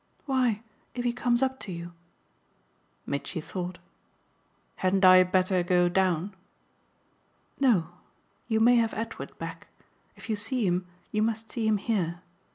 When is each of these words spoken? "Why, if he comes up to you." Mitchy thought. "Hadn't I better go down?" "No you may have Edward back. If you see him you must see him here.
"Why, 0.25 0.63
if 0.95 1.03
he 1.03 1.13
comes 1.13 1.43
up 1.43 1.59
to 1.59 1.71
you." 1.71 1.93
Mitchy 3.05 3.39
thought. 3.39 3.77
"Hadn't 4.77 5.05
I 5.05 5.21
better 5.21 5.61
go 5.61 5.89
down?" 5.89 6.33
"No 7.59 7.85
you 8.47 8.59
may 8.59 8.77
have 8.77 8.95
Edward 8.95 9.37
back. 9.37 9.67
If 10.15 10.27
you 10.27 10.35
see 10.35 10.65
him 10.65 10.87
you 11.11 11.21
must 11.21 11.51
see 11.51 11.67
him 11.67 11.77
here. 11.77 12.21